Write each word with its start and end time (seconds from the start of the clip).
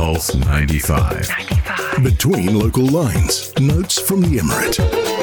Pulse 0.00 0.34
95. 0.34 1.28
95. 1.28 2.02
Between 2.02 2.58
local 2.58 2.86
lines, 2.86 3.52
notes 3.60 4.00
from 4.00 4.22
the 4.22 4.38
Emirate. 4.38 5.19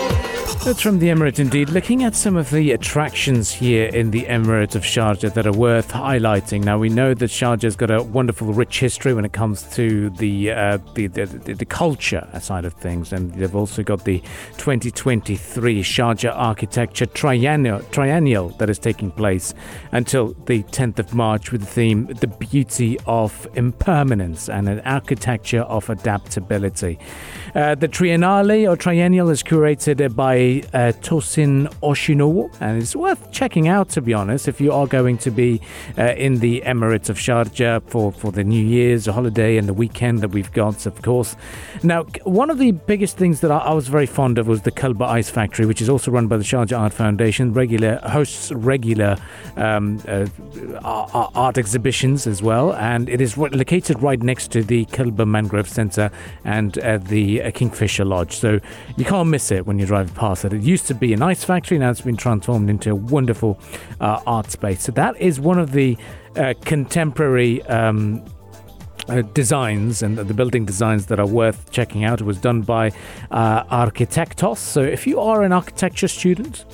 It's 0.65 0.81
from 0.81 0.99
the 0.99 1.07
Emirate 1.07 1.39
indeed. 1.39 1.69
Looking 1.69 2.03
at 2.03 2.13
some 2.13 2.35
of 2.35 2.50
the 2.50 2.71
attractions 2.71 3.53
here 3.53 3.85
in 3.85 4.11
the 4.11 4.23
Emirate 4.25 4.75
of 4.75 4.83
Sharjah 4.83 5.33
that 5.33 5.48
are 5.48 5.53
worth 5.53 5.93
highlighting. 5.93 6.66
Now 6.66 6.77
we 6.77 6.89
know 6.89 7.14
that 7.14 7.30
Sharjah's 7.30 7.77
got 7.77 7.89
a 7.89 8.04
wonderful, 8.04 8.52
rich 8.52 8.80
history 8.80 9.14
when 9.14 9.23
it 9.23 9.32
comes 9.32 9.64
to 9.75 10.09
the 10.09 10.52
uh, 10.52 10.80
the, 10.93 11.07
the, 11.07 11.25
the, 11.25 11.54
the 11.54 11.66
culture 11.66 12.28
side 12.41 12.66
of 12.66 12.73
things, 12.73 13.14
and 13.14 13.34
they've 13.36 13.55
also 13.55 13.82
got 13.82 14.04
the 14.04 14.20
2023 14.57 15.82
Sharjah 15.84 16.34
Architecture 16.36 17.05
Triennial, 17.05 17.80
Triennial 17.92 18.50
that 18.58 18.70
is 18.70 18.80
taking 18.80 19.12
place 19.12 19.54
until 19.94 20.34
the 20.48 20.64
10th 20.64 21.00
of 21.00 21.14
March 21.14 21.52
with 21.54 21.62
the 21.62 21.68
theme 21.68 22.08
"The 22.08 22.28
Beauty 22.28 22.98
of 23.05 23.48
Impermanence" 23.54 24.50
and 24.50 24.68
an 24.68 24.82
architecture 24.82 25.62
of 25.62 25.89
adaptability. 25.89 26.99
Uh, 27.55 27.76
the 27.76 27.88
Triennale 27.88 28.70
or 28.70 28.76
Triennial 28.76 29.30
is 29.30 29.44
curated 29.44 30.16
by 30.16 30.47
uh, 30.74 30.92
Tosin 31.02 31.68
Oshinowo, 31.82 32.50
and 32.60 32.82
it's 32.82 32.96
worth 32.96 33.32
checking 33.32 33.68
out, 33.68 33.90
to 33.90 34.02
be 34.02 34.14
honest, 34.14 34.48
if 34.48 34.60
you 34.60 34.72
are 34.72 34.88
going 34.88 35.18
to 35.20 35.32
be 35.32 35.62
uh, 35.98 36.14
in 36.26 36.40
the 36.40 36.62
Emirates 36.66 37.10
of 37.10 37.18
Sharjah 37.18 37.84
for, 37.84 38.12
for 38.12 38.32
the 38.32 38.44
New 38.44 38.64
Year's 38.64 39.06
holiday 39.06 39.58
and 39.58 39.68
the 39.68 39.73
weekend 39.73 40.22
that 40.22 40.30
we've 40.30 40.52
got, 40.52 40.86
of 40.86 41.02
course. 41.02 41.36
Now, 41.84 42.04
one 42.23 42.50
of 42.50 42.58
the 42.58 42.72
biggest 42.72 43.18
things 43.18 43.42
that 43.42 43.52
I, 43.52 43.58
I 43.58 43.73
was 43.73 43.88
very 43.88 44.06
fond 44.06 44.38
of 44.38 44.48
was 44.48 44.62
the 44.62 44.72
Kalba 44.72 45.06
Ice 45.06 45.30
Factory, 45.30 45.66
which 45.66 45.82
is 45.82 45.90
also 45.90 46.12
run 46.12 46.28
by 46.28 46.38
the 46.38 46.44
Sharjah 46.44 46.80
Art 46.80 46.94
Foundation, 46.94 47.54
regular 47.54 47.98
hosts 48.04 48.52
regular 48.52 49.18
um, 49.56 50.02
uh, 50.08 50.26
art 50.84 51.58
exhibitions 51.58 52.28
as 52.28 52.42
well, 52.42 52.73
and 52.73 53.09
it 53.09 53.22
is 53.22 53.38
located 53.38 54.02
right 54.02 54.22
next 54.22 54.52
to 54.52 54.64
the 54.64 54.86
Kalba 54.86 55.26
Mangrove 55.26 55.70
Centre 55.70 56.09
and 56.44 56.78
uh, 56.80 56.98
the 56.98 57.44
uh, 57.44 57.52
Kingfisher 57.52 58.06
Lodge, 58.06 58.36
so 58.36 58.59
you 58.95 59.06
can't 59.06 59.30
miss 59.30 59.52
it 59.52 59.66
when 59.66 59.80
you 59.80 59.86
drive 59.86 60.14
past 60.16 60.36
it 60.45 60.61
used 60.61 60.88
to 60.88 60.95
be 60.95 61.13
an 61.13 61.21
ice 61.21 61.43
factory, 61.43 61.77
now 61.77 61.91
it's 61.91 62.02
been 62.02 62.17
transformed 62.17 62.69
into 62.69 62.91
a 62.91 62.95
wonderful 62.95 63.59
uh, 63.99 64.21
art 64.25 64.52
space. 64.52 64.81
So 64.81 64.91
that 64.93 65.19
is 65.19 65.39
one 65.39 65.59
of 65.59 65.71
the 65.71 65.97
uh, 66.35 66.53
contemporary. 66.63 67.63
Um, 67.63 68.23
uh, 69.09 69.21
designs 69.21 70.03
and 70.03 70.17
the 70.17 70.33
building 70.33 70.65
designs 70.65 71.05
that 71.05 71.17
are 71.17 71.27
worth 71.27 71.71
checking 71.71 72.03
out. 72.03 72.19
It 72.19 72.25
was 72.25 72.38
done 72.39 72.61
by 72.61 72.91
uh, 73.31 73.63
Architectos. 73.63 74.58
So, 74.58 74.81
if 74.81 75.08
you 75.08 75.21
are 75.21 75.43
an 75.43 75.53
architecture 75.53 76.09
student 76.09 76.65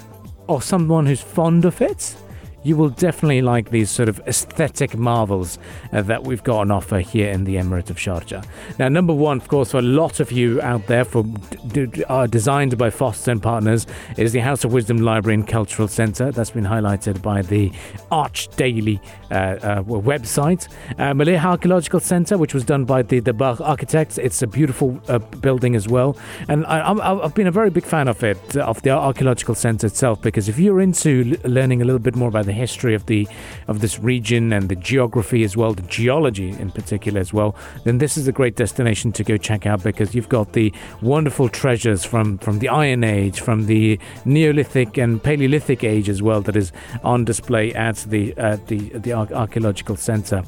or 0.48 0.60
someone 0.60 1.06
who's 1.06 1.22
fond 1.22 1.64
of 1.64 1.80
it, 1.80 2.16
you 2.64 2.78
will 2.78 2.90
definitely 2.90 3.42
like 3.42 3.70
these 3.70 3.90
sort 3.90 4.10
of 4.10 4.20
aesthetic 4.28 4.96
marvels 4.98 5.60
uh, 5.92 6.02
that 6.02 6.24
we've 6.24 6.44
got 6.44 6.60
on 6.60 6.72
offer 6.72 7.00
here 7.00 7.30
in 7.30 7.44
the 7.44 7.56
Emirate 7.56 7.90
of 7.90 7.98
Sharjah. 7.98 8.46
Now, 8.80 8.90
number 8.90 9.14
one, 9.14 9.38
of 9.38 9.48
course, 9.48 9.72
for 9.72 9.80
a 9.80 9.82
lot 9.82 10.20
of 10.20 10.32
you 10.32 10.62
out 10.62 10.88
there, 10.88 11.06
for 11.06 11.24
d- 11.24 11.88
d- 11.88 12.04
are 12.06 12.28
designed 12.28 12.78
by 12.78 12.90
Foster 12.90 13.32
and 13.32 13.42
Partners, 13.42 13.86
is 14.18 14.32
the 14.32 14.40
House 14.40 14.64
of 14.64 14.74
Wisdom 14.74 14.98
Library 14.98 15.36
and 15.36 15.48
Cultural 15.48 15.88
Centre. 15.88 16.32
That's 16.32 16.52
been 16.52 16.66
highlighted 16.66 17.22
by 17.22 17.42
the 17.42 17.72
Arch 18.12 18.48
Daily 18.56 19.02
uh, 19.32 19.34
uh, 19.34 19.84
website. 19.84 20.68
Uh, 20.92 21.14
Mleiha 21.14 21.44
Archaeological 21.44 22.00
Centre, 22.00 22.38
which 22.38 22.54
was 22.54 22.64
done 22.64 22.86
by 22.86 23.02
the 23.02 23.20
Bach 23.20 23.60
architects. 23.62 24.18
It's 24.18 24.42
a 24.42 24.48
beautiful 24.48 25.02
uh, 25.08 25.20
building 25.20 25.76
as 25.76 25.88
well, 25.88 26.18
and 26.48 26.66
I, 26.66 26.94
have 27.24 27.36
been 27.36 27.48
a 27.48 27.52
very 27.52 27.70
big 27.70 27.86
fan 27.86 28.08
of 28.08 28.24
it, 28.24 28.56
of 28.58 28.82
the 28.84 28.92
archaeological 28.92 29.56
centre 29.56 29.88
itself, 29.88 30.22
because 30.22 30.48
if 30.50 30.60
you're 30.60 30.82
into 30.82 31.38
learning 31.44 31.82
a 31.82 31.86
little 31.86 32.00
bit 32.00 32.16
more 32.16 32.30
about 32.30 32.46
the 32.46 32.53
the 32.54 32.60
history 32.60 32.94
of 32.94 33.06
the 33.08 33.28
of 33.68 33.80
this 33.82 34.00
region 34.00 34.54
and 34.54 34.70
the 34.70 34.76
geography 34.76 35.44
as 35.44 35.58
well, 35.58 35.74
the 35.74 35.82
geology 35.84 36.50
in 36.50 36.72
particular 36.72 37.20
as 37.20 37.34
well, 37.34 37.56
then 37.84 37.98
this 37.98 38.18
is 38.18 38.28
a 38.28 38.32
great 38.32 38.56
destination 38.56 39.12
to 39.12 39.24
go 39.24 39.38
check 39.38 39.66
out 39.66 39.84
because 39.84 40.14
you've 40.16 40.30
got 40.30 40.54
the 40.54 40.72
wonderful 41.02 41.50
treasures 41.50 42.04
from 42.06 42.38
from 42.38 42.60
the 42.60 42.70
Iron 42.70 43.04
Age, 43.04 43.40
from 43.42 43.66
the 43.66 44.00
Neolithic 44.26 44.98
and 44.98 45.22
Paleolithic 45.22 45.84
age 45.84 46.10
as 46.10 46.22
well 46.22 46.42
that 46.42 46.56
is 46.56 46.72
on 47.04 47.26
display 47.26 47.74
at 47.74 47.98
the 48.08 48.36
uh, 48.38 48.58
the 48.68 48.80
the 49.06 49.14
archaeological 49.14 49.96
center. 49.96 50.44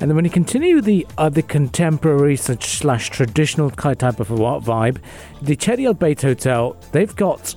And 0.00 0.10
then 0.10 0.16
when 0.16 0.24
you 0.24 0.30
continue 0.30 0.80
the 0.80 1.06
the 1.30 1.42
contemporary 1.42 2.36
such 2.36 2.64
slash 2.78 3.10
traditional 3.10 3.70
type 3.70 4.20
of 4.20 4.28
vibe, 4.28 4.98
the 5.42 5.56
Chedi 5.56 5.86
Al 5.86 5.94
Bait 5.94 6.20
Hotel 6.20 6.76
they've 6.92 7.16
got 7.16 7.54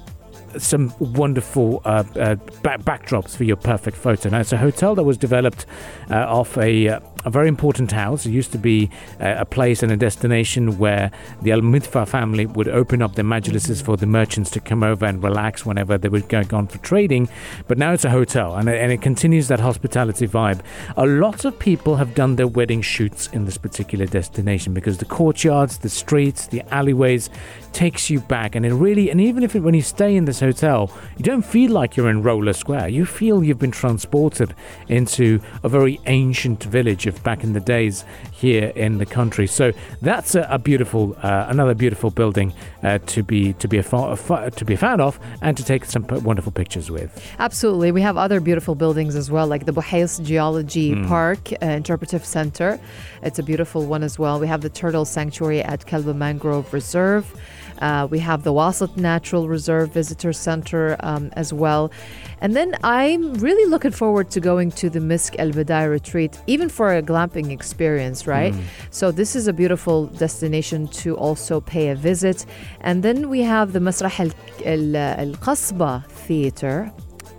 some 0.57 0.93
wonderful 0.99 1.81
uh, 1.85 2.03
uh, 2.15 2.35
back- 2.63 2.81
backdrops 2.81 3.35
for 3.35 3.43
your 3.43 3.55
perfect 3.55 3.97
photo. 3.97 4.29
Now, 4.29 4.39
it's 4.39 4.53
a 4.53 4.57
hotel 4.57 4.95
that 4.95 5.03
was 5.03 5.17
developed 5.17 5.65
uh, 6.09 6.15
off 6.15 6.57
a, 6.57 6.87
uh, 6.87 6.99
a 7.25 7.29
very 7.29 7.47
important 7.47 7.91
house. 7.91 8.25
It 8.25 8.31
used 8.31 8.51
to 8.53 8.57
be 8.57 8.89
uh, 9.19 9.35
a 9.37 9.45
place 9.45 9.83
and 9.83 9.91
a 9.91 9.97
destination 9.97 10.77
where 10.77 11.11
the 11.41 11.51
Al 11.51 11.61
Midfa 11.61 12.07
family 12.07 12.45
would 12.45 12.67
open 12.67 13.01
up 13.01 13.15
their 13.15 13.25
majlises 13.25 13.83
for 13.83 13.97
the 13.97 14.05
merchants 14.05 14.49
to 14.51 14.59
come 14.59 14.83
over 14.83 15.05
and 15.05 15.21
relax 15.21 15.65
whenever 15.65 15.97
they 15.97 16.09
were 16.09 16.21
going 16.21 16.53
on 16.53 16.67
for 16.67 16.77
trading. 16.79 17.29
But 17.67 17.77
now 17.77 17.93
it's 17.93 18.05
a 18.05 18.09
hotel 18.09 18.55
and 18.55 18.69
and 18.69 18.91
it 18.91 19.01
continues 19.01 19.47
that 19.49 19.59
hospitality 19.59 20.27
vibe. 20.27 20.61
A 20.95 21.05
lot 21.05 21.45
of 21.45 21.57
people 21.59 21.97
have 21.97 22.15
done 22.15 22.35
their 22.35 22.47
wedding 22.47 22.81
shoots 22.81 23.27
in 23.27 23.45
this 23.45 23.57
particular 23.57 24.05
destination 24.05 24.73
because 24.73 24.97
the 24.97 25.05
courtyards, 25.05 25.79
the 25.79 25.89
streets, 25.89 26.47
the 26.47 26.61
alleyways 26.73 27.29
takes 27.73 28.09
you 28.09 28.19
back 28.19 28.55
and 28.55 28.65
it 28.65 28.73
really 28.73 29.09
and 29.09 29.21
even 29.21 29.43
if 29.43 29.55
it, 29.55 29.61
when 29.61 29.73
you 29.73 29.81
stay 29.81 30.15
in 30.15 30.25
this 30.25 30.39
hotel 30.39 30.91
you 31.17 31.23
don't 31.23 31.45
feel 31.45 31.71
like 31.71 31.97
you're 31.97 32.09
in 32.09 32.21
Rolla 32.23 32.53
Square. 32.53 32.89
You 32.89 33.05
feel 33.05 33.43
you've 33.43 33.59
been 33.59 33.71
transported 33.71 34.55
into 34.87 35.39
a 35.63 35.69
very 35.69 35.99
ancient 36.05 36.63
village 36.63 37.07
of 37.07 37.21
back 37.23 37.43
in 37.43 37.53
the 37.53 37.59
days 37.59 38.05
here 38.31 38.69
in 38.75 38.97
the 38.97 39.05
country. 39.05 39.47
So 39.47 39.73
that's 40.01 40.35
a, 40.35 40.47
a 40.49 40.59
beautiful 40.59 41.15
uh, 41.21 41.47
another 41.49 41.73
beautiful 41.73 42.09
building 42.09 42.53
uh, 42.83 42.99
to 43.07 43.23
be 43.23 43.53
to 43.53 43.67
be 43.67 43.77
a, 43.77 43.81
a, 43.81 44.51
to 44.51 44.65
be 44.65 44.73
a 44.73 44.77
fan 44.77 45.01
of 45.01 45.19
and 45.41 45.57
to 45.57 45.63
take 45.63 45.85
some 45.85 46.05
wonderful 46.23 46.51
pictures 46.51 46.89
with. 46.89 47.09
Absolutely. 47.39 47.91
We 47.91 48.01
have 48.01 48.17
other 48.17 48.39
beautiful 48.39 48.75
buildings 48.75 49.15
as 49.15 49.29
well 49.29 49.47
like 49.47 49.65
the 49.65 49.73
Buhais 49.73 50.23
Geology 50.23 50.95
mm. 50.95 51.07
Park 51.07 51.51
uh, 51.61 51.65
Interpretive 51.65 52.25
Center. 52.25 52.79
It's 53.23 53.39
a 53.39 53.43
beautiful 53.43 53.85
one 53.85 54.03
as 54.03 54.17
well. 54.17 54.39
We 54.39 54.47
have 54.47 54.61
the 54.61 54.69
Turtle 54.69 55.05
Sanctuary 55.05 55.61
at 55.61 55.85
Kalba 55.85 56.13
Mangrove 56.13 56.73
Reserve 56.73 57.25
uh, 57.79 58.07
we 58.09 58.19
have 58.19 58.43
the 58.43 58.53
Wasat 58.53 58.97
Natural 58.97 59.47
Reserve 59.47 59.91
Visitor 59.93 60.33
Center 60.33 60.95
um, 60.99 61.29
as 61.33 61.53
well. 61.53 61.91
And 62.41 62.55
then 62.55 62.75
I'm 62.83 63.33
really 63.35 63.69
looking 63.69 63.91
forward 63.91 64.31
to 64.31 64.39
going 64.39 64.71
to 64.71 64.89
the 64.89 64.99
Mysk 64.99 65.37
Al 65.39 65.51
Badayer 65.51 65.89
retreat, 65.89 66.39
even 66.47 66.69
for 66.69 66.95
a 66.95 67.01
glamping 67.01 67.51
experience, 67.51 68.27
right? 68.27 68.53
Mm. 68.53 68.63
So, 68.91 69.11
this 69.11 69.35
is 69.35 69.47
a 69.47 69.53
beautiful 69.53 70.07
destination 70.07 70.87
to 71.03 71.17
also 71.17 71.59
pay 71.59 71.89
a 71.89 71.95
visit. 71.95 72.45
And 72.81 73.03
then 73.03 73.29
we 73.29 73.41
have 73.41 73.73
the 73.73 73.79
Masrah 73.79 74.33
Al 74.65 75.33
Qasba 75.33 76.05
Theater. 76.05 76.91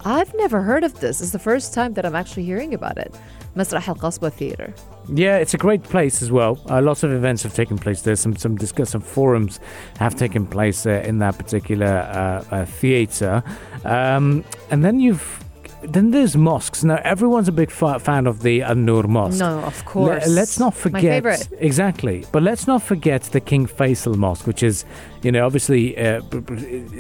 I've 0.05 0.35
never 0.35 0.63
heard 0.63 0.85
of 0.85 1.01
this. 1.01 1.21
It's 1.21 1.33
the 1.33 1.39
first 1.39 1.75
time 1.75 1.95
that 1.95 2.05
I'm 2.07 2.17
actually 2.17 2.45
hearing 2.45 2.75
about 2.75 2.99
it. 2.99 3.15
Masrah 3.57 3.87
Al 3.87 3.97
Qasba 3.97 4.33
Theater. 4.33 4.75
Yeah, 5.13 5.39
it's 5.39 5.55
a 5.55 5.59
great 5.59 5.83
place 5.83 6.23
as 6.23 6.31
well. 6.31 6.61
Uh, 6.69 6.81
lots 6.81 7.03
of 7.03 7.13
events 7.13 7.43
have 7.43 7.55
taken 7.55 7.79
place 7.79 8.03
there. 8.03 8.17
Some 8.17 8.37
some 8.37 8.57
discuss 8.57 8.91
some 8.91 9.01
forums 9.01 9.61
have 9.99 10.15
taken 10.15 10.47
place 10.47 10.87
uh, 10.87 11.03
in 11.05 11.19
that 11.19 11.37
particular 11.37 11.87
uh, 11.87 12.55
uh 12.55 12.65
theatre. 12.65 13.43
Um, 13.85 14.45
and 14.71 14.85
then 14.85 15.01
you've 15.01 15.45
then 15.83 16.11
there's 16.11 16.37
mosques. 16.37 16.85
Now 16.85 17.01
everyone's 17.05 17.49
a 17.49 17.53
big 17.53 17.71
fan 17.71 18.27
of 18.27 18.43
the 18.43 18.61
An-Nur 18.61 19.05
Mosque. 19.05 19.39
No, 19.41 19.61
of 19.61 19.85
course. 19.85 20.27
let's 20.29 20.59
not 20.59 20.75
forget. 20.75 21.25
My 21.25 21.33
favorite. 21.33 21.49
Exactly, 21.59 22.25
but 22.33 22.43
let's 22.43 22.67
not 22.67 22.83
forget 22.83 23.23
the 23.23 23.41
King 23.41 23.67
Faisal 23.67 24.17
Mosque, 24.17 24.47
which 24.47 24.63
is 24.63 24.85
you 25.23 25.33
know, 25.33 25.45
obviously 25.45 25.97
uh, 25.99 26.21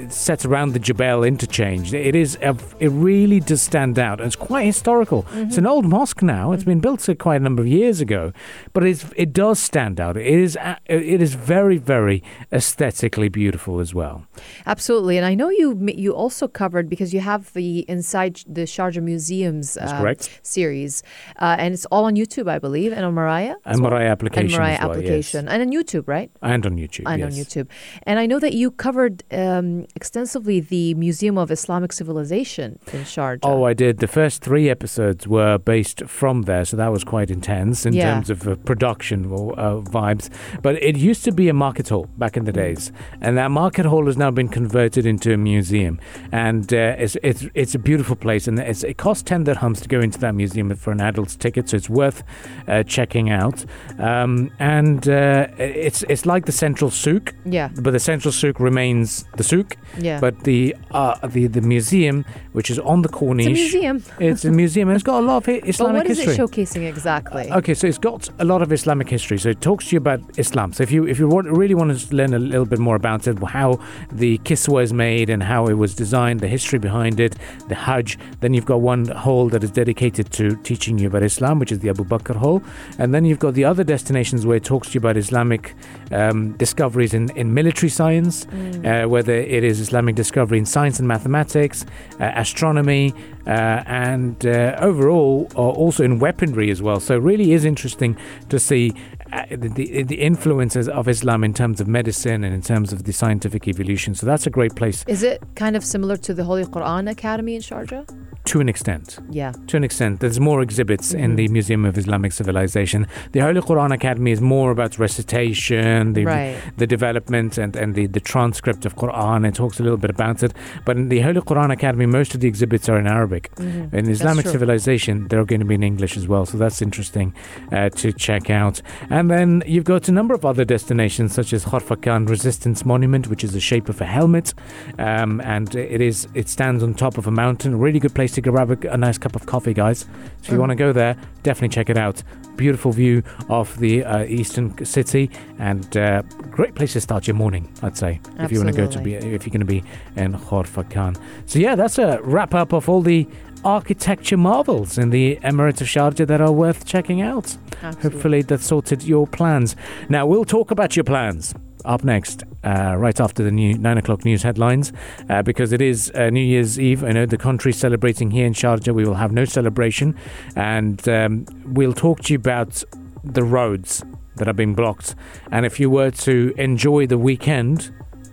set 0.08 0.44
around 0.44 0.72
the 0.72 0.78
Jebel 0.78 1.24
interchange. 1.24 1.94
It 1.94 2.14
is 2.14 2.36
a, 2.42 2.56
it 2.78 2.88
really 2.88 3.40
does 3.40 3.62
stand 3.62 3.98
out. 3.98 4.20
And 4.20 4.26
it's 4.26 4.36
quite 4.36 4.64
historical. 4.64 5.22
Mm-hmm. 5.24 5.42
It's 5.42 5.58
an 5.58 5.66
old 5.66 5.86
mosque 5.86 6.22
now. 6.22 6.52
It's 6.52 6.62
mm-hmm. 6.62 6.70
been 6.70 6.80
built 6.80 7.08
quite 7.18 7.36
a 7.36 7.40
number 7.40 7.62
of 7.62 7.68
years 7.68 8.00
ago, 8.00 8.32
but 8.72 8.84
it 8.84 9.32
does 9.32 9.58
stand 9.58 10.00
out. 10.00 10.16
It 10.16 10.26
is 10.26 10.56
it 10.86 11.22
is 11.22 11.34
very 11.34 11.78
very 11.78 12.22
aesthetically 12.52 13.28
beautiful 13.28 13.80
as 13.80 13.94
well. 13.94 14.26
Absolutely, 14.66 15.16
and 15.16 15.26
I 15.26 15.34
know 15.34 15.50
you 15.50 15.78
you 15.94 16.12
also 16.12 16.46
covered 16.48 16.88
because 16.88 17.14
you 17.14 17.20
have 17.20 17.52
the 17.54 17.84
inside 17.88 18.40
the 18.46 18.62
Sharjah 18.62 19.02
Museums 19.02 19.76
uh, 19.76 20.14
series, 20.42 21.02
uh, 21.36 21.56
and 21.58 21.74
it's 21.74 21.86
all 21.86 22.04
on 22.04 22.16
YouTube, 22.16 22.48
I 22.48 22.58
believe, 22.58 22.92
and 22.92 23.04
on 23.04 23.14
Maraya. 23.14 23.56
And 23.64 23.80
well. 23.80 23.92
Maraya 23.92 24.10
application. 24.10 24.60
And 24.60 24.62
Maraya 24.62 24.80
well, 24.80 24.90
application, 24.90 25.44
yes. 25.46 25.52
and 25.52 25.62
on 25.62 25.70
YouTube, 25.70 26.06
right? 26.06 26.30
And 26.42 26.66
on 26.66 26.76
YouTube. 26.76 27.04
And 27.06 27.20
yes. 27.20 27.32
on 27.32 27.38
YouTube. 27.38 27.68
And 28.10 28.18
I 28.18 28.26
know 28.26 28.40
that 28.40 28.54
you 28.54 28.72
covered 28.72 29.22
um, 29.30 29.86
extensively 29.94 30.58
the 30.58 30.94
Museum 30.94 31.38
of 31.38 31.52
Islamic 31.52 31.92
Civilization 31.92 32.80
in 32.92 33.02
Sharjah. 33.02 33.38
Oh, 33.44 33.62
I 33.62 33.72
did. 33.72 33.98
The 33.98 34.08
first 34.08 34.42
three 34.42 34.68
episodes 34.68 35.28
were 35.28 35.58
based 35.58 36.02
from 36.08 36.42
there, 36.42 36.64
so 36.64 36.76
that 36.76 36.88
was 36.90 37.04
quite 37.04 37.30
intense 37.30 37.86
in 37.86 37.92
Yeah. 37.92 38.14
terms 38.14 38.28
of 38.28 38.48
uh, 38.48 38.56
production 38.70 39.26
or 39.30 39.56
uh, 39.56 39.76
vibes. 39.82 40.28
But 40.60 40.74
it 40.82 40.96
used 40.96 41.22
to 41.26 41.30
be 41.30 41.48
a 41.48 41.54
market 41.54 41.88
hall 41.90 42.08
back 42.18 42.36
in 42.36 42.46
the 42.46 42.52
days, 42.52 42.90
and 43.20 43.38
that 43.38 43.52
market 43.52 43.86
hall 43.86 44.06
has 44.06 44.16
now 44.16 44.32
been 44.32 44.48
converted 44.48 45.06
into 45.06 45.32
a 45.32 45.36
museum, 45.36 46.00
and 46.32 46.74
uh, 46.74 46.96
it's, 46.98 47.16
it's 47.22 47.46
it's 47.54 47.76
a 47.76 47.78
beautiful 47.78 48.16
place, 48.16 48.48
and 48.48 48.58
it's, 48.58 48.82
it 48.82 48.96
costs 48.96 49.22
ten 49.22 49.44
dirhams 49.44 49.80
to 49.82 49.88
go 49.88 50.00
into 50.00 50.18
that 50.18 50.34
museum 50.34 50.74
for 50.74 50.90
an 50.90 51.00
adult's 51.00 51.36
ticket, 51.36 51.68
so 51.68 51.76
it's 51.76 51.88
worth 51.88 52.24
uh, 52.66 52.82
checking 52.82 53.30
out. 53.30 53.64
Um, 54.00 54.50
and 54.58 55.08
uh, 55.08 55.46
it's 55.58 56.02
it's 56.08 56.26
like 56.26 56.46
the 56.46 56.52
central 56.66 56.90
souk, 56.90 57.34
yeah, 57.44 57.68
but 57.84 57.92
the 57.92 57.99
central 58.00 58.32
souk 58.32 58.58
remains 58.60 59.24
the 59.36 59.44
souk, 59.44 59.76
yeah. 59.98 60.20
but 60.20 60.44
the 60.44 60.74
uh, 60.90 61.14
the 61.28 61.46
the 61.46 61.60
museum, 61.60 62.24
which 62.52 62.70
is 62.70 62.78
on 62.78 63.02
the 63.02 63.08
corniche, 63.08 63.46
it's 63.50 63.58
a 63.58 63.62
museum. 63.62 64.04
it's 64.18 64.44
a 64.44 64.50
museum 64.50 64.88
and 64.88 64.96
it's 64.96 65.04
got 65.04 65.22
a 65.22 65.26
lot 65.26 65.36
of 65.38 65.44
But 65.46 65.68
Islamic 65.68 66.02
what 66.02 66.10
is 66.10 66.18
history. 66.18 66.34
it 66.34 66.40
showcasing 66.40 66.88
exactly? 66.88 67.50
Okay, 67.52 67.74
so 67.74 67.86
it's 67.86 67.98
got 67.98 68.28
a 68.38 68.44
lot 68.44 68.62
of 68.62 68.72
Islamic 68.72 69.08
history. 69.08 69.38
So 69.38 69.50
it 69.50 69.60
talks 69.60 69.88
to 69.88 69.96
you 69.96 69.98
about 69.98 70.20
Islam. 70.38 70.72
So 70.72 70.82
if 70.82 70.90
you 70.90 71.06
if 71.06 71.18
you 71.18 71.28
want, 71.28 71.46
really 71.48 71.74
want 71.74 71.96
to 71.98 72.14
learn 72.14 72.32
a 72.34 72.38
little 72.38 72.66
bit 72.66 72.78
more 72.78 72.96
about 72.96 73.26
it, 73.26 73.38
how 73.42 73.78
the 74.10 74.38
kiswa 74.38 74.82
is 74.82 74.92
made 74.92 75.28
and 75.30 75.42
how 75.42 75.66
it 75.66 75.74
was 75.74 75.94
designed, 75.94 76.40
the 76.40 76.48
history 76.48 76.78
behind 76.78 77.20
it, 77.20 77.36
the 77.68 77.74
Hajj, 77.74 78.18
then 78.40 78.54
you've 78.54 78.66
got 78.66 78.80
one 78.80 79.06
hall 79.08 79.48
that 79.50 79.62
is 79.62 79.70
dedicated 79.70 80.30
to 80.32 80.56
teaching 80.62 80.98
you 80.98 81.08
about 81.08 81.22
Islam, 81.22 81.58
which 81.58 81.72
is 81.72 81.80
the 81.80 81.88
Abu 81.90 82.04
Bakr 82.04 82.36
hall, 82.36 82.62
and 82.98 83.14
then 83.14 83.24
you've 83.24 83.38
got 83.38 83.54
the 83.54 83.64
other 83.64 83.84
destinations 83.84 84.46
where 84.46 84.56
it 84.56 84.64
talks 84.64 84.88
to 84.88 84.94
you 84.94 84.98
about 84.98 85.16
Islamic 85.16 85.74
um, 86.12 86.52
discoveries 86.56 87.14
in, 87.14 87.30
in 87.36 87.52
military 87.54 87.89
science, 87.90 88.46
uh, 88.84 89.04
whether 89.06 89.34
it 89.34 89.64
is 89.64 89.80
Islamic 89.80 90.14
discovery 90.14 90.58
in 90.58 90.66
science 90.66 90.98
and 90.98 91.06
mathematics, 91.06 91.84
uh, 92.18 92.32
astronomy, 92.34 93.12
uh, 93.46 93.82
and 93.86 94.46
uh, 94.46 94.76
overall 94.80 95.48
uh, 95.54 95.58
also 95.58 96.04
in 96.04 96.18
weaponry 96.18 96.70
as 96.70 96.80
well. 96.80 97.00
So 97.00 97.16
it 97.16 97.22
really 97.22 97.52
is 97.52 97.64
interesting 97.64 98.16
to 98.48 98.58
see 98.58 98.94
Uh, 99.32 99.46
the, 99.50 99.68
the, 99.68 100.02
the 100.02 100.20
influences 100.20 100.88
of 100.88 101.08
Islam 101.08 101.44
in 101.44 101.54
terms 101.54 101.80
of 101.80 101.86
medicine 101.86 102.42
and 102.44 102.52
in 102.54 102.62
terms 102.62 102.92
of 102.92 103.04
the 103.04 103.12
scientific 103.12 103.68
evolution. 103.68 104.14
So 104.14 104.26
that's 104.26 104.46
a 104.46 104.50
great 104.50 104.74
place 104.74 105.04
Is 105.06 105.22
it 105.22 105.42
kind 105.54 105.76
of 105.76 105.84
similar 105.84 106.16
to 106.16 106.34
the 106.34 106.44
Holy 106.44 106.64
Quran 106.64 107.10
Academy 107.10 107.54
in 107.54 107.62
Sharjah? 107.62 108.04
to 108.46 108.60
an 108.60 108.68
extent. 108.68 109.18
Yeah. 109.30 109.52
To 109.68 109.76
an 109.76 109.84
extent, 109.84 110.20
there's 110.20 110.40
more 110.40 110.62
exhibits 110.62 111.12
in 111.12 111.20
mm-hmm. 111.20 111.36
the 111.36 111.48
Museum 111.48 111.84
of 111.84 111.98
Islamic 111.98 112.32
Civilization. 112.32 113.06
The 113.32 113.40
Holy 113.40 113.60
Quran 113.60 113.92
Academy 113.92 114.32
is 114.32 114.40
more 114.40 114.70
about 114.70 114.98
recitation, 114.98 116.14
the 116.14 116.24
Right. 116.24 116.56
the 116.76 116.86
development 116.86 117.58
and, 117.58 117.76
and 117.76 117.94
the, 117.94 118.06
the 118.06 118.20
transcript 118.20 118.86
of 118.86 118.96
Quran. 118.96 119.46
It 119.46 119.54
talks 119.54 119.78
a 119.78 119.82
little 119.82 119.98
bit 119.98 120.10
about 120.10 120.42
it. 120.42 120.54
But 120.84 120.96
in 120.96 121.10
the 121.10 121.20
Holy 121.20 121.40
Quran 121.40 121.70
Academy, 121.72 122.06
most 122.06 122.34
of 122.34 122.40
the 122.40 122.48
exhibits 122.48 122.88
are 122.88 122.98
in 122.98 123.06
Arabic. 123.06 123.54
Mm-hmm. 123.56 123.94
In 123.94 124.08
Islamic 124.08 124.46
civilization, 124.46 125.28
they're 125.28 125.44
going 125.44 125.60
to 125.60 125.66
be 125.66 125.74
in 125.74 125.82
English 125.82 126.16
as 126.16 126.26
well. 126.26 126.46
So 126.46 126.56
that's 126.56 126.80
interesting 126.80 127.34
uh, 127.72 127.90
to 127.90 128.12
check 128.12 128.48
out. 128.48 128.80
And 129.10 129.19
then 129.28 129.64
you've 129.66 129.84
got 129.84 130.08
a 130.08 130.12
number 130.12 130.34
of 130.34 130.44
other 130.46 130.64
destinations, 130.64 131.34
such 131.34 131.52
as 131.52 131.64
Khorfakkan 131.64 132.28
Resistance 132.28 132.84
Monument, 132.84 133.26
which 133.26 133.42
is 133.42 133.52
the 133.52 133.58
shape 133.60 133.88
of 133.88 134.00
a 134.00 134.04
helmet. 134.04 134.54
Um, 134.98 135.40
and 135.40 135.74
it 135.74 136.00
is 136.00 136.28
it 136.34 136.48
stands 136.48 136.84
on 136.84 136.94
top 136.94 137.18
of 137.18 137.26
a 137.26 137.30
mountain. 137.32 137.76
Really 137.80 137.98
good 137.98 138.14
place 138.14 138.32
to 138.34 138.40
grab 138.40 138.70
a, 138.70 138.92
a 138.92 138.96
nice 138.96 139.18
cup 139.18 139.34
of 139.34 139.46
coffee, 139.46 139.74
guys. 139.74 140.00
So 140.00 140.06
if 140.44 140.48
you 140.50 140.54
Mhm. 140.56 140.60
want 140.60 140.70
to 140.70 140.76
go 140.76 140.92
there, 140.92 141.16
definitely 141.42 141.70
check 141.74 141.90
it 141.90 141.96
out. 141.96 142.22
Beautiful 142.56 142.92
view 142.92 143.22
of 143.48 143.76
the 143.80 144.04
uh, 144.04 144.24
eastern 144.24 144.84
city 144.84 145.30
and 145.58 145.96
uh, 145.96 146.22
great 146.50 146.74
place 146.74 146.92
to 146.92 147.00
start 147.00 147.26
your 147.26 147.34
morning, 147.36 147.72
I'd 147.82 147.96
say, 147.96 148.20
if 148.38 148.52
you 148.52 148.58
want 148.58 148.68
to 148.74 148.76
go 148.76 148.86
to 148.86 149.00
be 149.00 149.14
if 149.14 149.24
you're 149.46 149.50
going 149.50 149.60
to 149.60 149.64
be 149.64 149.82
in 150.16 150.38
Khan. 150.38 151.16
So 151.46 151.58
yeah, 151.58 151.74
that's 151.74 151.98
a 151.98 152.20
wrap 152.22 152.54
up 152.54 152.72
of 152.74 152.88
all 152.88 153.00
the 153.00 153.26
architecture 153.64 154.36
marvels 154.36 154.98
in 154.98 155.10
the 155.10 155.36
Emirate 155.42 155.80
of 155.80 155.86
Sharjah 155.86 156.26
that 156.26 156.40
are 156.40 156.52
worth 156.52 156.84
checking 156.86 157.20
out. 157.20 157.56
Absolutely. 157.82 158.10
Hopefully 158.10 158.42
that 158.42 158.60
sorted 158.60 159.02
your 159.02 159.26
plans. 159.26 159.76
Now 160.08 160.26
we'll 160.26 160.44
talk 160.44 160.70
about 160.70 160.96
your 160.96 161.04
plans 161.04 161.54
up 161.84 162.04
next, 162.04 162.44
uh, 162.62 162.94
right 162.98 163.18
after 163.20 163.42
the 163.42 163.50
new 163.50 163.76
nine 163.78 163.96
o'clock 163.96 164.24
news 164.24 164.42
headlines, 164.42 164.92
uh, 165.28 165.42
because 165.42 165.72
it 165.72 165.80
is 165.80 166.10
uh, 166.14 166.28
New 166.30 166.42
Year's 166.42 166.78
Eve. 166.78 167.02
I 167.04 167.12
know 167.12 167.26
the 167.26 167.38
country's 167.38 167.78
celebrating 167.78 168.30
here 168.30 168.46
in 168.46 168.52
Sharjah. 168.52 168.94
We 168.94 169.04
will 169.04 169.14
have 169.14 169.32
no 169.32 169.44
celebration, 169.44 170.14
and 170.56 171.08
um, 171.08 171.46
we'll 171.64 171.94
talk 171.94 172.20
to 172.24 172.32
you 172.34 172.38
about 172.38 172.84
the 173.24 173.42
roads 173.42 174.04
that 174.36 174.48
are 174.48 174.52
being 174.52 174.74
blocked. 174.74 175.14
And 175.50 175.64
if 175.64 175.80
you 175.80 175.90
were 175.90 176.10
to 176.10 176.54
enjoy 176.56 177.06
the 177.06 177.18
weekend, 177.18 177.92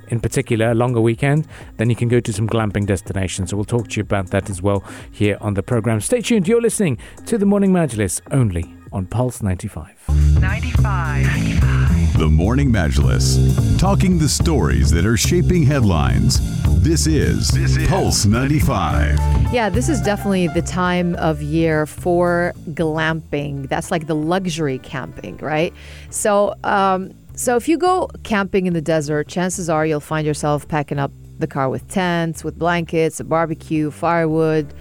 in 0.09 0.19
particular, 0.19 0.71
a 0.71 0.75
longer 0.75 1.01
weekend, 1.01 1.47
then 1.77 1.89
you 1.89 1.95
can 1.95 2.07
go 2.07 2.19
to 2.19 2.33
some 2.33 2.47
glamping 2.47 2.85
destinations. 2.85 3.49
So 3.49 3.57
we'll 3.57 3.65
talk 3.65 3.89
to 3.89 3.97
you 3.97 4.01
about 4.01 4.27
that 4.31 4.49
as 4.49 4.61
well 4.61 4.83
here 5.11 5.37
on 5.41 5.53
the 5.53 5.63
program. 5.63 6.01
Stay 6.01 6.21
tuned. 6.21 6.47
You're 6.47 6.61
listening 6.61 6.97
to 7.25 7.37
the 7.37 7.45
Morning 7.45 7.71
Majlis 7.71 8.21
only 8.31 8.65
on 8.91 9.05
Pulse 9.05 9.41
95. 9.41 9.95
95. 10.39 11.25
95. 11.25 12.17
The 12.17 12.27
Morning 12.27 12.71
Majlis, 12.71 13.79
talking 13.79 14.17
the 14.17 14.27
stories 14.29 14.89
that 14.91 15.05
are 15.05 15.17
shaping 15.17 15.63
headlines. 15.63 16.39
This 16.81 17.05
is, 17.05 17.51
Pulse 17.87 18.25
95. 18.25 19.19
Yeah, 19.51 19.69
this 19.69 19.89
is 19.89 20.01
definitely 20.01 20.47
the 20.47 20.61
time 20.61 21.15
of 21.15 21.41
year 21.41 21.85
for 21.85 22.53
glamping. 22.69 23.67
That's 23.67 23.91
like 23.91 24.07
the 24.07 24.15
luxury 24.15 24.79
camping, 24.79 25.37
right? 25.37 25.73
So, 26.09 26.55
um, 26.63 27.13
so 27.37 27.55
if 27.55 27.69
you 27.69 27.77
go 27.77 28.09
camping 28.23 28.65
in 28.65 28.73
the 28.73 28.81
desert, 28.81 29.27
chances 29.27 29.69
are 29.69 29.85
you'll 29.85 29.99
find 29.99 30.25
yourself 30.25 30.67
packing 30.67 30.97
up 30.97 31.11
the 31.37 31.45
car 31.45 31.69
with 31.69 31.87
tents, 31.87 32.43
with 32.43 32.57
blankets, 32.57 33.19
a 33.19 33.23
barbecue, 33.23 33.91
firewood, 33.91 34.73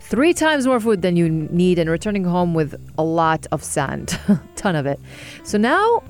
three 0.00 0.34
times 0.34 0.66
more 0.66 0.80
food 0.80 1.02
than 1.02 1.14
you 1.14 1.28
need, 1.28 1.78
and 1.78 1.88
returning 1.88 2.24
home 2.24 2.52
with 2.52 2.74
a 2.98 3.04
lot 3.04 3.46
of 3.52 3.62
sand, 3.62 4.18
ton 4.56 4.74
of 4.74 4.86
it. 4.86 4.98
So 5.44 5.56
now 5.56 6.02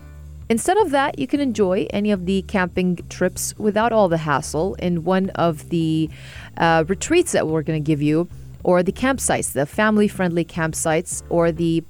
Instead 0.48 0.78
of 0.78 0.90
that, 0.90 1.16
you 1.16 1.28
can 1.28 1.38
enjoy 1.38 1.86
any 1.90 2.10
of 2.10 2.26
the 2.26 2.42
camping 2.42 2.96
trips 3.08 3.56
without 3.56 3.92
all 3.92 4.08
the 4.08 4.16
hassle 4.16 4.74
in 4.80 5.04
one 5.04 5.30
of 5.36 5.68
the 5.68 6.10
uh, 6.56 6.82
retreats 6.88 7.30
that 7.30 7.46
we're 7.46 7.62
going 7.62 7.80
to 7.80 7.86
give 7.86 8.02
you, 8.02 8.28
or 8.64 8.82
the 8.82 8.90
campsites, 8.90 9.52
the 9.52 9.64
family 9.64 10.08
friendly 10.08 10.44
campsites, 10.44 11.22
or 11.28 11.52
the 11.52 11.84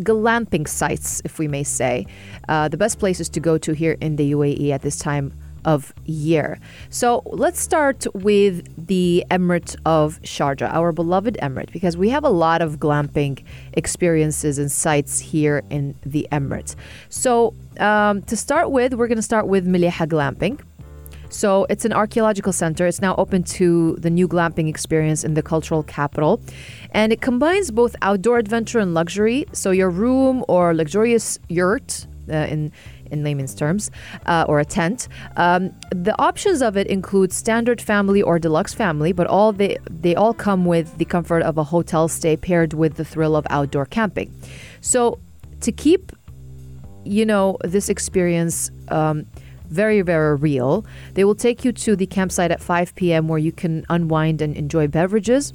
glamping 0.00 0.66
sites, 0.66 1.20
if 1.24 1.38
we 1.38 1.48
may 1.48 1.62
say. 1.62 2.06
Uh, 2.48 2.68
the 2.68 2.76
best 2.76 2.98
places 2.98 3.28
to 3.30 3.40
go 3.40 3.58
to 3.58 3.72
here 3.72 3.96
in 4.00 4.16
the 4.16 4.32
UAE 4.32 4.70
at 4.70 4.82
this 4.82 4.98
time 4.98 5.32
of 5.64 5.92
year. 6.06 6.58
So 6.88 7.22
let's 7.26 7.60
start 7.60 8.06
with 8.14 8.86
the 8.86 9.24
Emirate 9.30 9.76
of 9.84 10.20
Sharjah, 10.22 10.72
our 10.72 10.92
beloved 10.92 11.36
Emirate, 11.42 11.72
because 11.72 11.96
we 11.96 12.08
have 12.10 12.24
a 12.24 12.30
lot 12.30 12.62
of 12.62 12.78
glamping 12.78 13.42
experiences 13.74 14.58
and 14.58 14.70
sites 14.70 15.18
here 15.18 15.62
in 15.70 15.94
the 16.06 16.26
Emirates. 16.32 16.74
So 17.08 17.54
um, 17.80 18.22
to 18.22 18.36
start 18.36 18.70
with, 18.70 18.94
we're 18.94 19.08
going 19.08 19.16
to 19.16 19.22
start 19.22 19.46
with 19.46 19.66
Mleiha 19.66 20.06
Glamping. 20.06 20.60
So 21.30 21.66
it's 21.68 21.84
an 21.84 21.92
archaeological 21.92 22.52
center. 22.52 22.86
It's 22.86 23.00
now 23.00 23.14
open 23.16 23.42
to 23.44 23.96
the 23.96 24.10
new 24.10 24.26
glamping 24.26 24.68
experience 24.68 25.24
in 25.24 25.34
the 25.34 25.42
cultural 25.42 25.82
capital. 25.82 26.40
And 26.92 27.12
it 27.12 27.20
combines 27.20 27.70
both 27.70 27.94
outdoor 28.02 28.38
adventure 28.38 28.78
and 28.78 28.94
luxury. 28.94 29.44
So 29.52 29.70
your 29.70 29.90
room 29.90 30.44
or 30.48 30.74
luxurious 30.74 31.38
yurt 31.48 32.06
uh, 32.30 32.34
in 32.34 32.72
in 33.10 33.24
layman's 33.24 33.54
terms, 33.54 33.90
uh, 34.26 34.44
or 34.48 34.60
a 34.60 34.64
tent. 34.64 35.08
Um, 35.36 35.72
the 35.90 36.14
options 36.20 36.60
of 36.60 36.76
it 36.76 36.86
include 36.88 37.32
standard 37.32 37.80
family 37.80 38.20
or 38.20 38.38
deluxe 38.38 38.74
family, 38.74 39.12
but 39.12 39.26
all 39.26 39.52
they 39.52 39.78
they 39.88 40.14
all 40.14 40.34
come 40.34 40.66
with 40.66 40.98
the 40.98 41.04
comfort 41.04 41.42
of 41.42 41.56
a 41.56 41.64
hotel 41.64 42.08
stay 42.08 42.36
paired 42.36 42.74
with 42.74 42.96
the 42.96 43.04
thrill 43.04 43.34
of 43.34 43.46
outdoor 43.50 43.86
camping. 43.86 44.30
So 44.80 45.18
to 45.60 45.72
keep 45.72 46.12
you 47.04 47.24
know 47.24 47.56
this 47.64 47.88
experience 47.88 48.70
um, 48.88 49.24
very 49.68 50.02
very 50.02 50.36
real 50.36 50.84
they 51.14 51.24
will 51.24 51.34
take 51.34 51.64
you 51.64 51.72
to 51.72 51.94
the 51.96 52.06
campsite 52.06 52.50
at 52.50 52.60
5 52.60 52.94
p.m 52.94 53.28
where 53.28 53.38
you 53.38 53.52
can 53.52 53.84
unwind 53.88 54.40
and 54.40 54.56
enjoy 54.56 54.86
beverages 54.86 55.52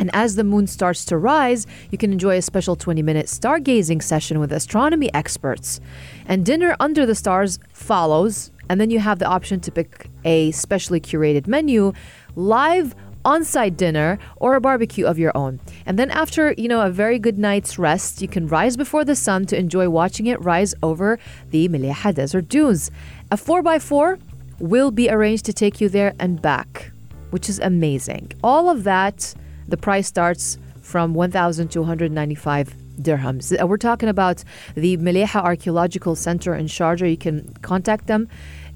and 0.00 0.10
as 0.14 0.34
the 0.34 0.44
moon 0.44 0.66
starts 0.66 1.04
to 1.04 1.18
rise, 1.18 1.66
you 1.90 1.98
can 1.98 2.10
enjoy 2.10 2.38
a 2.38 2.42
special 2.42 2.74
20 2.74 3.02
minute 3.02 3.26
stargazing 3.26 4.02
session 4.02 4.40
with 4.40 4.50
astronomy 4.50 5.12
experts. 5.12 5.78
And 6.26 6.44
dinner 6.44 6.74
under 6.80 7.04
the 7.04 7.14
stars 7.14 7.58
follows. 7.74 8.50
And 8.70 8.80
then 8.80 8.88
you 8.88 8.98
have 8.98 9.18
the 9.18 9.26
option 9.26 9.60
to 9.60 9.70
pick 9.70 10.08
a 10.24 10.52
specially 10.52 11.00
curated 11.00 11.46
menu, 11.46 11.92
live 12.34 12.94
on 13.24 13.44
site 13.44 13.76
dinner, 13.76 14.18
or 14.36 14.54
a 14.54 14.60
barbecue 14.60 15.06
of 15.06 15.18
your 15.18 15.32
own. 15.36 15.60
And 15.86 15.98
then 15.98 16.10
after, 16.10 16.52
you 16.56 16.68
know, 16.68 16.80
a 16.80 16.90
very 16.90 17.18
good 17.18 17.38
night's 17.38 17.78
rest, 17.78 18.22
you 18.22 18.28
can 18.28 18.46
rise 18.46 18.76
before 18.76 19.04
the 19.04 19.16
sun 19.16 19.46
to 19.46 19.58
enjoy 19.58 19.88
watching 19.88 20.26
it 20.26 20.42
rise 20.42 20.74
over 20.82 21.18
the 21.50 21.68
Mleiha 21.68 22.14
Desert 22.14 22.48
Dunes. 22.48 22.90
A 23.30 23.36
4x4 23.36 24.20
will 24.58 24.90
be 24.90 25.10
arranged 25.10 25.44
to 25.46 25.52
take 25.52 25.80
you 25.80 25.88
there 25.88 26.14
and 26.18 26.40
back, 26.40 26.92
which 27.30 27.48
is 27.48 27.58
amazing. 27.58 28.32
All 28.42 28.68
of 28.68 28.84
that 28.84 29.34
the 29.68 29.76
price 29.76 30.08
starts 30.08 30.58
from 30.82 31.14
1,295 31.14 32.74
dirhams. 33.00 33.62
Uh, 33.62 33.66
We're 33.66 33.76
talking 33.76 34.08
about 34.08 34.42
the 34.74 34.96
Mleiha 34.96 35.36
Archaeological 35.36 36.16
Center 36.16 36.56
in 36.56 36.66
Sharjah. 36.66 37.08
You 37.08 37.16
can 37.16 37.54
contact 37.62 38.08
them 38.08 38.28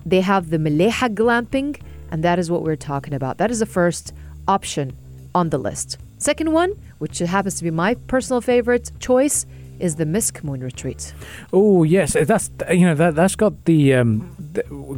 they 0.07 0.21
have 0.21 0.51
the 0.51 0.59
Mleiha 0.59 1.15
glamping, 1.15 1.81
and 2.11 2.23
that 2.23 2.39
is 2.39 2.51
what 2.51 2.63
we're 2.63 2.77
talking 2.77 3.15
about. 3.15 3.39
That 3.39 3.51
is 3.51 3.61
the 3.61 3.67
first 3.67 4.13
option 4.47 4.97
on 5.35 5.51
the 5.51 5.59
list. 5.59 5.99
Second 6.19 6.53
one, 6.53 6.73
which 6.99 7.19
happens 7.19 7.57
to 7.59 7.65
be 7.65 7.71
my 7.71 7.95
personal 7.95 8.41
favorite 8.41 8.91
choice, 8.99 9.47
is 9.79 9.97
the 9.97 10.05
Mysk 10.05 10.43
Moon 10.45 10.61
Retreat. 10.61 11.15
Oh 11.53 11.83
yes, 11.83 12.17
that's 12.27 12.51
you 12.71 12.87
know 12.87 12.95
that 12.95 13.15
that's 13.15 13.37
got 13.37 13.65
the 13.65 13.95
um, 13.95 14.37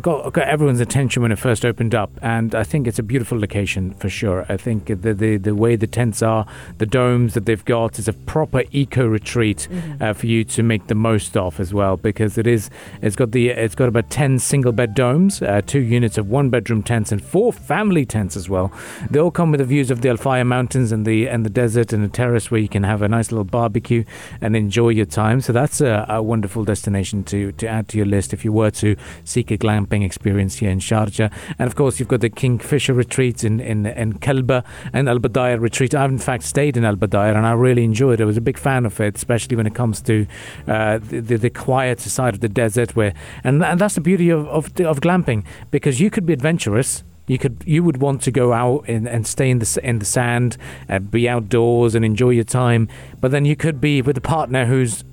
got, 0.01 0.33
got 0.33 0.49
everyone's 0.49 0.81
attention 0.81 1.23
when 1.23 1.33
it 1.33 1.39
first 1.39 1.65
opened 1.65 1.95
up, 1.95 2.11
and 2.23 2.55
I 2.55 2.65
think 2.65 2.87
it's 2.87 2.99
a 2.99 3.03
beautiful 3.03 3.39
location 3.39 3.95
for 3.95 4.09
sure. 4.09 4.47
I 4.49 4.57
think 4.57 4.87
the 4.87 5.15
the, 5.15 5.37
the 5.37 5.55
way 5.55 5.77
the 5.77 5.87
tents 5.87 6.23
are, 6.23 6.47
the 6.79 6.87
domes 6.87 7.35
that 7.35 7.47
they've 7.47 7.65
got 7.65 7.99
is 7.99 8.09
a 8.09 8.13
proper 8.13 8.65
eco 8.73 9.07
retreat 9.07 9.69
mm-hmm. 9.71 10.03
uh, 10.03 10.13
for 10.13 10.27
you 10.27 10.45
to 10.45 10.63
make 10.63 10.87
the 10.87 10.95
most 10.95 11.37
of 11.37 11.59
as 11.61 11.73
well, 11.73 11.97
because 11.97 12.39
it 12.39 12.47
is 12.47 12.71
it's 13.03 13.17
got 13.17 13.33
the 13.33 13.49
it's 13.49 13.75
got 13.75 13.89
about 13.89 14.11
ten 14.11 14.39
single 14.39 14.73
bed 14.73 14.95
domes, 14.95 15.43
uh, 15.43 15.61
two 15.67 15.81
units 15.81 16.19
of 16.19 16.29
one 16.29 16.51
bedroom 16.51 16.83
tents, 16.83 17.13
and 17.13 17.23
four 17.23 17.53
family 17.53 18.05
tents 18.05 18.37
as 18.37 18.49
well. 18.49 18.73
They 19.11 19.19
all 19.19 19.31
come 19.31 19.51
with 19.51 19.61
the 19.61 19.65
views 19.65 19.91
of 19.91 20.01
the 20.03 20.09
Al 20.09 20.17
Faya 20.17 20.47
Mountains 20.47 20.93
and 20.93 21.07
the 21.07 21.29
and 21.29 21.45
the 21.45 21.51
desert 21.51 21.93
and 21.93 22.05
a 22.05 22.09
terrace 22.09 22.51
where 22.51 22.61
you 22.61 22.69
can 22.69 22.83
have 22.83 23.03
a 23.03 23.09
nice 23.09 23.33
little 23.33 23.45
barbecue 23.45 24.05
and 24.41 24.55
enjoy 24.67 24.89
your 24.91 25.07
time. 25.07 25.41
So 25.41 25.53
that's 25.53 25.81
a, 25.81 26.05
a, 26.09 26.23
wonderful 26.23 26.65
destination 26.65 27.23
to, 27.25 27.53
to 27.53 27.67
add 27.69 27.89
to 27.89 27.97
your 27.97 28.07
list 28.07 28.33
if 28.33 28.45
you 28.45 28.53
were 28.53 28.73
to 28.83 28.97
seek 29.25 29.51
a 29.53 29.59
glamping 29.65 30.05
experience 30.05 30.57
here 30.57 30.71
in 30.71 30.81
Sharjah. 30.81 31.31
And 31.59 31.67
of 31.69 31.77
course, 31.77 31.99
you've 31.99 32.09
got 32.09 32.21
the 32.21 32.31
Kingfisher 32.31 32.95
retreats 32.95 33.45
in, 33.45 33.61
in, 33.61 33.87
in 33.87 34.15
Kalba 34.19 34.65
and 34.93 35.09
Al 35.09 35.21
Badaya 35.21 35.61
retreat. 35.61 35.95
I've 35.95 36.11
in 36.11 36.19
fact 36.19 36.43
stayed 36.43 36.77
in 36.77 36.85
Al 36.85 36.97
Badaya 36.97 37.37
and 37.37 37.47
I 37.47 37.53
really 37.53 37.85
enjoyed 37.85 38.21
it. 38.21 38.25
I 38.25 38.27
was 38.27 38.37
a 38.37 38.47
big 38.51 38.59
fan 38.59 38.85
of 38.85 39.01
it, 39.01 39.17
especially 39.17 39.57
when 39.57 39.67
it 39.67 39.75
comes 39.75 40.03
to 40.03 40.27
uh, 40.67 40.99
the, 40.99 41.21
the, 41.21 41.37
the 41.37 41.51
quieter 41.51 42.11
side 42.11 42.35
of 42.35 42.41
the 42.41 42.49
desert. 42.49 42.97
Where 42.97 43.15
and, 43.45 43.63
and 43.65 43.81
that's 43.81 43.95
the 43.95 44.01
beauty 44.01 44.31
of, 44.31 44.47
of, 44.49 44.67
of 44.81 45.01
glamping 45.01 45.45
because 45.71 46.01
you 46.01 46.11
could 46.11 46.27
be 46.27 46.33
adventurous 46.33 47.05
you 47.27 47.39
could 47.39 47.63
you 47.67 47.83
would 47.83 47.99
want 47.99 48.23
to 48.23 48.31
go 48.31 48.53
out 48.53 48.85
and, 48.89 49.09
and 49.09 49.27
stay 49.27 49.51
in 49.51 49.59
the 49.59 49.81
in 49.83 49.99
the 49.99 50.05
sand 50.05 50.57
and 50.89 51.11
be 51.11 51.29
outdoors 51.29 51.95
and 51.95 52.05
enjoy 52.05 52.31
your 52.31 52.45
time 52.45 52.89
but 53.21 53.31
then 53.31 53.45
you 53.45 53.57
could 53.57 53.81
be 53.81 54.03
with 54.03 54.17
a 54.17 54.21
partner 54.21 54.67
who's 54.67 55.05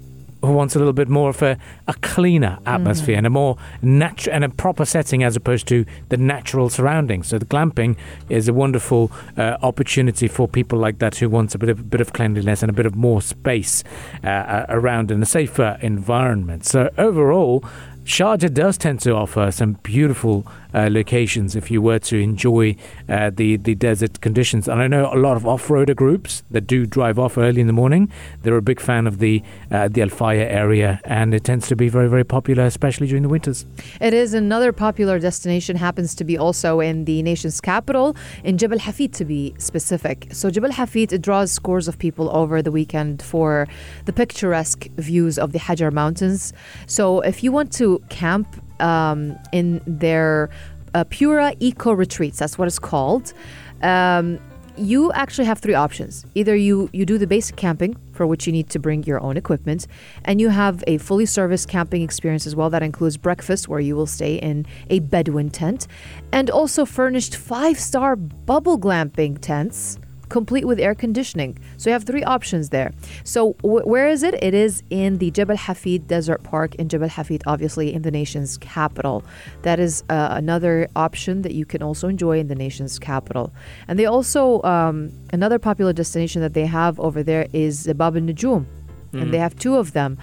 who 0.44 0.52
wants 0.52 0.76
a 0.76 0.78
little 0.78 0.94
bit 0.94 1.08
more 1.08 1.30
of 1.30 1.42
a, 1.42 1.58
a 1.88 1.94
cleaner 1.96 2.60
atmosphere 2.66 3.16
mm. 3.16 3.20
and 3.20 3.28
a 3.28 3.30
more 3.30 3.58
natural 3.82 4.36
and 4.36 4.44
a 4.44 4.50
proper 4.50 4.84
setting 4.84 5.24
as 5.24 5.38
opposed 5.38 5.68
to 5.70 5.86
the 6.10 6.18
natural 6.18 6.70
surroundings. 6.70 7.28
So 7.28 7.40
the 7.40 7.46
glamping 7.46 7.96
is 8.28 8.50
a 8.50 8.54
wonderful 8.54 9.10
uh, 9.38 9.58
opportunity 9.62 10.28
for 10.28 10.48
people 10.48 10.78
like 10.78 11.00
that 11.00 11.16
who 11.16 11.30
want 11.30 11.56
a 11.56 11.58
bit 11.58 11.70
of 11.70 11.80
a 11.80 11.84
bit 11.84 12.02
of 12.02 12.12
cleanliness 12.12 12.62
and 12.62 12.70
a 12.70 12.74
bit 12.74 12.86
of 12.86 12.96
more 12.96 13.22
space 13.22 13.84
uh, 14.24 14.28
uh 14.28 14.66
around 14.70 15.12
in 15.12 15.22
a 15.22 15.26
safer 15.26 15.78
environment. 15.82 16.66
So 16.66 16.90
overall, 16.98 17.64
Sharjah 18.06 18.54
does 18.54 18.78
tend 18.78 19.00
to 19.02 19.16
offer 19.16 19.50
some 19.52 19.74
beautiful 19.82 20.46
uh, 20.74 20.90
locations 20.92 21.56
if 21.56 21.72
you 21.72 21.82
were 21.82 22.00
to 22.00 22.18
enjoy 22.18 22.76
uh, 23.08 23.32
the 23.34 23.58
the 23.58 23.76
desert 23.76 24.20
conditions. 24.20 24.68
And 24.68 24.82
I 24.82 24.88
know 24.88 25.14
a 25.14 25.16
lot 25.16 25.38
of 25.38 25.46
off-roader 25.46 25.96
groups 25.96 26.44
that 26.52 26.68
do 26.68 26.86
drive 26.86 27.18
off 27.18 27.38
early 27.38 27.62
in 27.62 27.68
the 27.68 27.74
morning. 27.74 28.12
They're 28.42 28.58
a 28.58 28.62
big 28.62 28.82
fan 28.82 29.08
of 29.08 29.20
the 29.20 29.42
uh, 29.72 29.88
the 29.88 30.02
Al 30.02 30.10
Faya 30.10 30.46
area, 30.46 31.00
and 31.06 31.34
it 31.34 31.44
tends 31.46 31.68
to 31.68 31.76
be 31.76 31.88
very 31.88 32.10
very 32.10 32.26
popular, 32.26 32.66
especially 32.66 33.08
during 33.08 33.24
the 33.24 33.30
winters. 33.30 33.66
It 34.02 34.14
is 34.14 34.34
another 34.34 34.74
popular 34.74 35.18
destination. 35.20 35.78
Happens 35.78 36.14
to 36.16 36.24
be 36.26 36.38
also 36.38 36.82
in 36.82 37.06
the 37.06 37.24
nation's 37.24 37.62
capital, 37.62 38.16
in 38.44 38.58
Jebel 38.58 38.80
Hafeet 38.80 39.14
to 39.14 39.26
be 39.26 39.54
specific. 39.60 40.28
So 40.32 40.50
Jebel 40.50 40.72
Hafeet 40.72 41.22
draws 41.22 41.52
scores 41.52 41.88
of 41.88 41.98
people 42.00 42.36
over 42.36 42.62
the 42.62 42.72
weekend 42.72 43.22
for 43.22 43.68
the 44.06 44.14
picturesque 44.14 44.88
views 44.98 45.38
of 45.38 45.54
the 45.54 45.60
Hajar 45.60 45.92
Mountains. 45.92 46.52
So 46.86 47.22
if 47.22 47.44
you 47.44 47.52
want 47.52 47.72
to 47.74 47.93
camp 48.10 48.48
um, 48.82 49.38
in 49.52 49.82
their 49.86 50.50
uh, 50.94 51.04
Pura 51.06 51.54
Eco 51.60 51.94
Retreats. 51.94 52.40
That's 52.40 52.58
what 52.58 52.68
it's 52.68 52.80
called. 52.80 53.34
Um, 53.82 54.40
you 54.76 55.12
actually 55.12 55.46
have 55.46 55.60
three 55.60 55.76
options. 55.76 56.26
Either 56.34 56.56
you 56.56 56.90
you 56.94 57.06
do 57.06 57.18
the 57.18 57.28
basic 57.28 57.56
camping, 57.56 57.96
for 58.12 58.26
which 58.26 58.48
you 58.48 58.54
need 58.54 58.70
to 58.70 58.80
bring 58.80 59.04
your 59.04 59.22
own 59.22 59.38
equipment, 59.38 59.88
and 60.26 60.42
you 60.42 60.50
have 60.50 60.84
a 60.88 60.98
fully 60.98 61.26
serviced 61.26 61.68
camping 61.70 62.02
experience 62.02 62.48
as 62.48 62.56
well. 62.56 62.70
That 62.70 62.82
includes 62.82 63.18
breakfast, 63.18 63.68
where 63.68 63.80
you 63.80 63.96
will 63.96 64.08
stay 64.08 64.36
in 64.36 64.66
a 64.90 65.00
Bedouin 65.00 65.52
tent, 65.52 65.88
and 66.32 66.50
also 66.50 66.86
furnished 66.86 67.36
five 67.36 67.80
star 67.80 68.16
bubble 68.16 68.80
glamping 68.80 69.38
tents 69.40 70.00
complete 70.30 70.66
with 70.66 70.80
air 70.80 70.96
conditioning. 70.96 71.58
So 71.78 71.90
you 71.90 71.94
have 71.94 72.04
three 72.04 72.24
options 72.24 72.70
there. 72.70 72.92
So 73.24 73.54
w- 73.62 73.86
where 73.86 74.08
is 74.08 74.24
it? 74.24 74.36
It 74.42 74.54
is 74.54 74.84
in 74.90 75.18
the 75.18 75.32
Jebel 75.32 75.58
Hafeet 75.58 76.08
Desert 76.08 76.44
Park 76.44 76.76
in 76.76 76.90
Jebel 76.90 77.10
Hafeet, 77.10 77.44
obviously 77.46 77.94
in 77.94 78.02
the 78.02 78.12
nation's 78.12 78.58
capital. 78.58 79.24
That 79.64 79.80
is 79.80 80.04
uh, 80.10 80.30
another 80.32 80.88
option 80.96 81.42
that 81.44 81.54
you 81.54 81.66
can 81.66 81.84
also 81.84 82.08
enjoy 82.08 82.40
in 82.40 82.48
the 82.48 82.56
nation's 82.56 83.00
capital. 83.00 83.54
And 83.88 84.00
they 84.00 84.06
also 84.06 84.62
um, 84.64 85.12
another 85.32 85.60
popular 85.60 85.94
destination 85.94 86.42
that 86.42 86.54
they 86.54 86.66
have 86.66 87.00
over 87.00 87.24
there 87.24 87.48
is 87.54 87.84
the 87.84 87.96
Bab 87.96 88.16
al 88.16 88.22
Nujum, 88.22 88.66
mm-hmm. 88.66 89.20
and 89.20 89.34
they 89.34 89.38
have 89.38 89.56
two 89.56 89.76
of 89.76 89.94
them. 89.94 90.18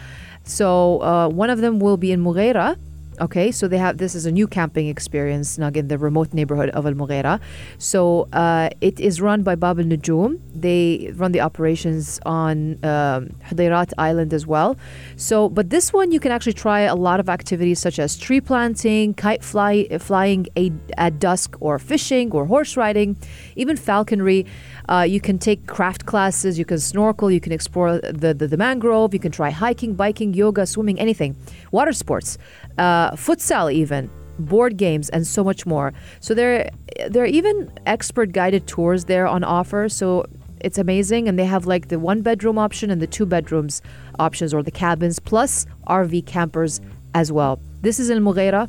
So 0.45 1.03
uh, 1.03 1.29
one 1.29 1.51
of 1.51 1.61
them 1.61 1.79
will 1.79 1.97
be 1.97 2.13
in 2.13 2.23
Mughera, 2.25 2.77
Okay, 3.21 3.53
so 3.53 3.69
they 3.69 3.77
have 3.77 3.99
this 3.99 4.15
is 4.15 4.25
a 4.25 4.33
new 4.33 4.47
camping 4.47 4.89
experience 4.89 5.51
snug 5.51 5.77
in 5.77 5.89
the 5.89 5.99
remote 5.99 6.33
neighborhood 6.33 6.71
of 6.71 6.87
Al 6.87 6.95
Mughera. 6.95 7.39
So 7.77 8.29
uh, 8.33 8.71
it 8.81 8.99
is 8.99 9.21
run 9.21 9.43
by 9.43 9.57
Bab 9.57 9.79
al 9.79 9.85
Nujum. 9.85 10.41
They 10.55 11.13
run 11.17 11.33
the 11.33 11.43
operations 11.43 12.19
on 12.25 12.83
um, 12.83 13.37
Hudayriyat 13.49 13.93
Island 13.99 14.33
as 14.33 14.47
well. 14.47 14.79
So, 15.17 15.51
but 15.51 15.69
this 15.69 15.93
one 15.93 16.13
you 16.13 16.21
can 16.21 16.33
actually 16.33 16.55
try 16.55 16.81
a 16.81 16.95
lot 16.95 17.21
of 17.21 17.29
activities 17.29 17.79
such 17.79 17.99
as 17.99 18.17
tree 18.17 18.41
planting, 18.41 19.13
kite 19.13 19.45
fly, 19.45 19.87
flying 19.99 20.47
a, 20.57 20.73
at 20.97 21.19
dusk, 21.19 21.59
or 21.61 21.79
fishing, 21.79 22.33
or 22.33 22.47
horse 22.47 22.75
riding, 22.75 23.19
even 23.55 23.77
falconry. 23.77 24.47
Uh, 24.89 25.03
you 25.03 25.21
can 25.21 25.39
take 25.39 25.67
craft 25.67 26.07
classes, 26.07 26.59
you 26.59 26.65
can 26.65 26.79
snorkel, 26.79 27.31
you 27.31 27.41
can 27.41 27.53
explore 27.53 27.99
the, 27.99 28.35
the, 28.35 28.49
the 28.49 28.57
mangrove, 28.57 29.13
you 29.13 29.21
can 29.21 29.31
try 29.31 29.51
hiking, 29.51 29.95
biking, 29.95 30.33
yoga, 30.35 30.67
swimming, 30.67 30.99
anything. 30.99 31.37
Water 31.71 31.93
sports 31.93 32.39
uh, 32.79 33.10
futsal, 33.13 33.73
even 33.73 34.11
board 34.39 34.77
games, 34.77 35.09
and 35.11 35.27
so 35.27 35.45
much 35.45 35.67
more. 35.67 35.93
So 36.21 36.35
there, 36.35 36.71
there 37.09 37.25
are 37.25 37.27
even 37.27 37.71
expert 37.87 38.33
guided 38.33 38.67
tours 38.67 39.05
there 39.05 39.27
on 39.27 39.45
offer. 39.45 39.89
So 39.89 40.27
it's 40.61 40.79
amazing, 40.79 41.29
and 41.29 41.39
they 41.39 41.45
have 41.45 41.67
like 41.67 41.89
the 41.89 41.99
one 41.99 42.23
bedroom 42.23 42.59
option 42.59 42.91
and 42.91 43.01
the 43.01 43.07
two 43.07 43.27
bedrooms 43.27 43.83
options, 44.19 44.55
or 44.55 44.63
the 44.63 44.71
cabins 44.71 45.19
plus 45.19 45.67
RV 45.87 46.27
campers 46.27 46.81
as 47.15 47.33
well. 47.33 47.61
This 47.83 47.99
is 47.99 48.11
in 48.11 48.23
Mughera 48.23 48.69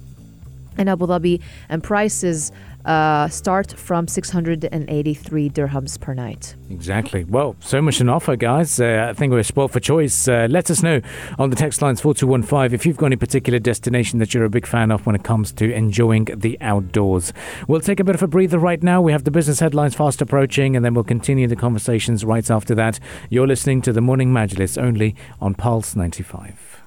in 0.82 0.90
Abu 0.90 1.08
Dhabi, 1.08 1.42
and 1.70 1.82
prices 1.82 2.52
uh, 2.86 3.28
start 3.28 3.72
from 3.74 4.08
683 4.08 5.50
dirhams 5.50 6.00
per 6.00 6.14
night. 6.14 6.56
Exactly. 6.70 7.24
Well, 7.24 7.56
so 7.60 7.82
much 7.82 8.02
an 8.02 8.10
offer, 8.10 8.36
guys. 8.36 8.80
Uh, 8.80 9.08
I 9.10 9.14
think 9.14 9.32
we're 9.32 9.44
spoiled 9.44 9.72
for 9.72 9.80
choice. 9.80 10.28
Uh, 10.28 10.48
let 10.50 10.72
us 10.72 10.82
know 10.82 11.02
on 11.38 11.50
the 11.50 11.56
text 11.56 11.82
lines 11.82 12.02
4215 12.02 12.74
if 12.74 12.86
you've 12.86 12.98
got 12.98 13.08
any 13.08 13.16
particular 13.16 13.60
destination 13.60 14.20
that 14.20 14.34
you're 14.34 14.46
a 14.46 14.50
big 14.50 14.66
fan 14.66 14.92
of 14.92 15.06
when 15.06 15.16
it 15.16 15.24
comes 15.24 15.52
to 15.54 15.72
enjoying 15.72 16.26
the 16.26 16.58
outdoors. 16.62 17.34
We'll 17.68 17.82
take 17.82 18.00
a 18.00 18.04
bit 18.04 18.16
of 18.16 18.24
a 18.24 18.28
breather 18.28 18.58
right 18.58 18.82
now. 18.82 19.02
We 19.02 19.12
have 19.12 19.24
the 19.24 19.32
business 19.32 19.60
headlines 19.60 19.96
fast 19.96 20.22
approaching, 20.22 20.76
and 20.76 20.84
then 20.84 20.94
we'll 20.94 21.04
continue 21.04 21.48
the 21.48 21.56
conversations 21.56 22.26
right 22.26 22.50
after 22.50 22.74
that. 22.76 23.00
You're 23.30 23.48
listening 23.48 23.82
to 23.84 23.94
the 23.94 24.02
Morning 24.02 24.32
Majlis 24.34 24.82
only 24.82 25.16
on 25.40 25.54
Pulse 25.54 25.96
95. 25.96 26.71